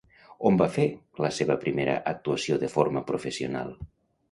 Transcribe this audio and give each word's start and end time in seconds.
On 0.49 0.55
va 0.61 0.67
fer 0.77 0.85
la 1.25 1.31
seva 1.41 1.59
primera 1.65 1.99
actuació 2.15 2.59
de 2.65 2.73
forma 2.79 3.07
professional? 3.13 3.73